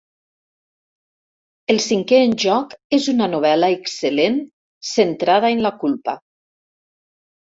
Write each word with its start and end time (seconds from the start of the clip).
El 1.73 1.81
cinquè 1.87 2.21
en 2.27 2.31
joc 2.43 2.73
és 2.97 3.09
una 3.13 3.27
novel·la 3.33 3.69
excel·lent 3.81 4.39
centrada 4.93 5.53
en 5.57 5.61
la 5.67 5.73
culpa. 5.85 6.17